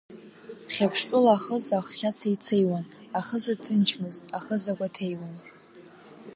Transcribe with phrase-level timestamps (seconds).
[0.73, 2.85] Хьаԥштәыла ахыза аххьа цеицеиуан,
[3.19, 5.35] ахыза ҭынчмызт, ахыза гәаҭеиуан.